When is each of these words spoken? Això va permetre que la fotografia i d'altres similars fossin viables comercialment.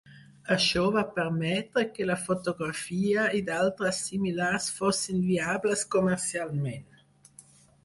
Això 0.53 0.85
va 0.93 1.01
permetre 1.17 1.83
que 1.97 2.07
la 2.11 2.15
fotografia 2.21 3.27
i 3.41 3.43
d'altres 3.51 4.01
similars 4.09 4.73
fossin 4.81 5.23
viables 5.31 5.87
comercialment. 5.99 7.01